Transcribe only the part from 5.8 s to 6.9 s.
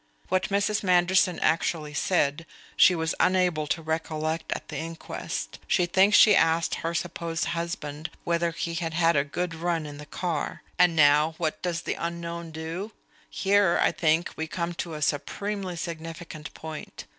thinks she asked